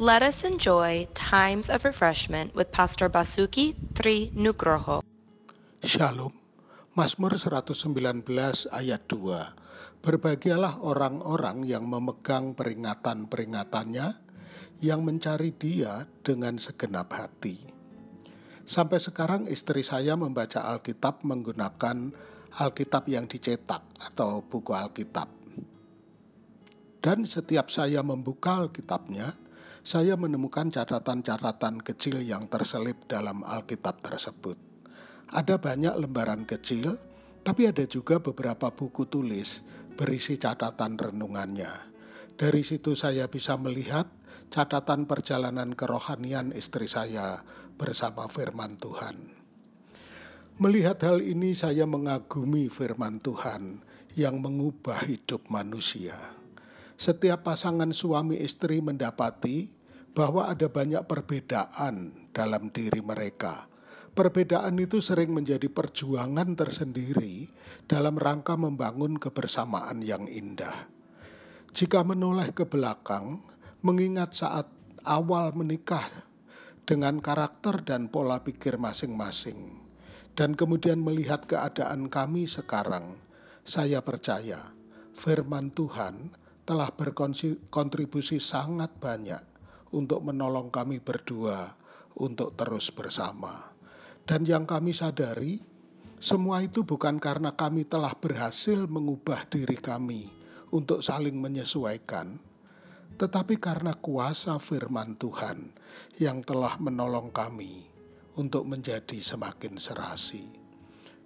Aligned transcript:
Let 0.00 0.24
us 0.24 0.48
enjoy 0.48 1.12
times 1.12 1.68
of 1.68 1.84
refreshment 1.84 2.56
with 2.56 2.72
Pastor 2.72 3.12
Basuki 3.12 3.76
Tri 3.92 4.32
Nugroho. 4.32 5.04
Shalom. 5.84 6.32
Mazmur 6.96 7.36
119 7.36 8.24
ayat 8.72 9.04
2. 9.12 10.00
Berbahagialah 10.00 10.80
orang-orang 10.80 11.68
yang 11.68 11.84
memegang 11.84 12.56
peringatan-peringatannya, 12.56 14.16
yang 14.80 15.04
mencari 15.04 15.52
dia 15.52 16.08
dengan 16.24 16.56
segenap 16.56 17.12
hati. 17.12 17.60
Sampai 18.64 19.04
sekarang 19.04 19.52
istri 19.52 19.84
saya 19.84 20.16
membaca 20.16 20.64
Alkitab 20.64 21.28
menggunakan 21.28 22.08
Alkitab 22.56 23.04
yang 23.04 23.28
dicetak 23.28 23.84
atau 24.00 24.40
buku 24.48 24.72
Alkitab. 24.72 25.28
Dan 27.04 27.28
setiap 27.28 27.68
saya 27.68 28.00
membuka 28.00 28.64
Alkitabnya, 28.64 29.49
saya 29.80 30.16
menemukan 30.16 30.68
catatan-catatan 30.68 31.80
kecil 31.80 32.20
yang 32.20 32.44
terselip 32.52 33.08
dalam 33.08 33.40
Alkitab 33.40 34.04
tersebut. 34.04 34.56
Ada 35.32 35.56
banyak 35.56 35.94
lembaran 35.96 36.44
kecil, 36.44 37.00
tapi 37.40 37.70
ada 37.70 37.86
juga 37.88 38.20
beberapa 38.20 38.68
buku 38.68 39.08
tulis 39.08 39.64
berisi 39.96 40.36
catatan 40.36 41.00
renungannya. 41.00 41.70
Dari 42.36 42.62
situ 42.64 42.96
saya 42.96 43.28
bisa 43.28 43.56
melihat 43.56 44.08
catatan 44.52 45.04
perjalanan 45.08 45.72
kerohanian 45.76 46.52
istri 46.56 46.88
saya 46.88 47.40
bersama 47.76 48.28
firman 48.28 48.76
Tuhan. 48.76 49.16
Melihat 50.60 51.00
hal 51.08 51.24
ini 51.24 51.56
saya 51.56 51.88
mengagumi 51.88 52.68
firman 52.68 53.16
Tuhan 53.16 53.80
yang 54.12 54.44
mengubah 54.44 55.08
hidup 55.08 55.48
manusia 55.48 56.39
setiap 57.00 57.48
pasangan 57.48 57.96
suami 57.96 58.36
istri 58.44 58.84
mendapati 58.84 59.72
bahwa 60.12 60.52
ada 60.52 60.68
banyak 60.68 61.00
perbedaan 61.08 62.28
dalam 62.36 62.68
diri 62.68 63.00
mereka. 63.00 63.72
Perbedaan 64.12 64.76
itu 64.76 65.00
sering 65.00 65.32
menjadi 65.32 65.64
perjuangan 65.72 66.52
tersendiri 66.52 67.48
dalam 67.88 68.20
rangka 68.20 68.52
membangun 68.60 69.16
kebersamaan 69.16 70.04
yang 70.04 70.28
indah. 70.28 70.92
Jika 71.72 72.04
menoleh 72.04 72.52
ke 72.52 72.68
belakang, 72.68 73.40
mengingat 73.80 74.36
saat 74.36 74.68
awal 75.00 75.56
menikah 75.56 76.04
dengan 76.84 77.24
karakter 77.24 77.80
dan 77.80 78.12
pola 78.12 78.44
pikir 78.44 78.76
masing-masing, 78.76 79.78
dan 80.36 80.52
kemudian 80.52 81.00
melihat 81.00 81.48
keadaan 81.48 82.12
kami 82.12 82.44
sekarang, 82.44 83.16
saya 83.64 84.04
percaya 84.04 84.74
firman 85.14 85.72
Tuhan 85.72 86.34
telah 86.70 86.94
berkontribusi 86.94 88.38
sangat 88.38 88.94
banyak 89.02 89.42
untuk 89.90 90.22
menolong 90.22 90.70
kami 90.70 91.02
berdua 91.02 91.74
untuk 92.14 92.54
terus 92.54 92.94
bersama. 92.94 93.74
Dan 94.22 94.46
yang 94.46 94.70
kami 94.70 94.94
sadari, 94.94 95.58
semua 96.22 96.62
itu 96.62 96.86
bukan 96.86 97.18
karena 97.18 97.58
kami 97.58 97.82
telah 97.90 98.14
berhasil 98.14 98.86
mengubah 98.86 99.50
diri 99.50 99.74
kami 99.74 100.30
untuk 100.70 101.02
saling 101.02 101.34
menyesuaikan, 101.42 102.38
tetapi 103.18 103.58
karena 103.58 103.90
kuasa 103.98 104.54
firman 104.62 105.18
Tuhan 105.18 105.74
yang 106.22 106.46
telah 106.46 106.78
menolong 106.78 107.34
kami 107.34 107.82
untuk 108.38 108.62
menjadi 108.62 109.18
semakin 109.18 109.74
serasi. 109.74 110.46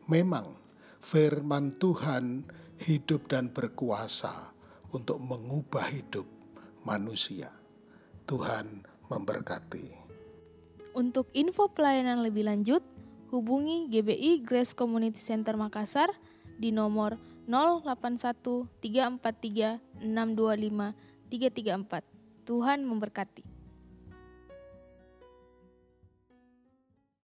Memang 0.08 0.56
firman 1.04 1.76
Tuhan 1.76 2.48
hidup 2.80 3.28
dan 3.28 3.52
berkuasa 3.52 4.53
untuk 4.94 5.18
mengubah 5.18 5.90
hidup 5.90 6.24
manusia. 6.86 7.50
Tuhan 8.30 8.86
memberkati. 9.10 9.90
Untuk 10.94 11.26
info 11.34 11.66
pelayanan 11.74 12.22
lebih 12.22 12.46
lanjut, 12.46 12.80
hubungi 13.34 13.90
GBI 13.90 14.46
Grace 14.46 14.70
Community 14.70 15.18
Center 15.18 15.58
Makassar 15.58 16.14
di 16.54 16.70
nomor 16.70 17.18
081 17.50 18.70
343 18.78 19.82
625 20.00 20.94
334. 21.28 22.46
Tuhan 22.46 22.78
memberkati. 22.86 23.53